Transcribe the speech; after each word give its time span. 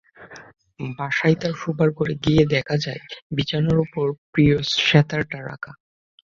বাসায় 0.79 1.35
তাঁর 1.41 1.53
শোবার 1.57 1.89
ঘরে 1.91 2.15
গিয়ে 2.25 2.43
দেখা 2.45 2.75
যায়, 2.77 3.01
বিছানার 3.35 3.77
ওপর 3.77 4.05
প্রিয় 4.33 4.55
সেতারটা 4.79 5.39
রাখা। 5.49 5.71